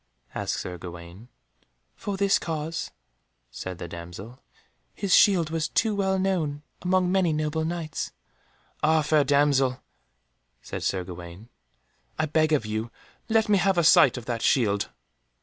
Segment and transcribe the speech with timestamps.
[0.33, 1.27] asked Sir Gawaine.
[1.95, 2.89] "For this cause,"
[3.51, 4.39] said the damsel,
[4.95, 8.11] "his shield was too well known among many noble Knights."
[8.81, 9.83] "Ah, fair damsel,"
[10.59, 11.49] said Sir Gawaine,
[12.17, 12.89] "I beg of you
[13.27, 14.89] to let me have a sight of that shield."